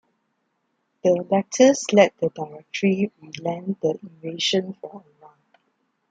The 1.03 1.27
letters 1.29 1.85
let 1.93 2.17
the 2.17 2.29
Directory 2.29 3.11
relent 3.21 3.81
the 3.81 3.99
invasion 4.01 4.73
for 4.81 5.03
a 5.07 5.23
while. 5.23 5.37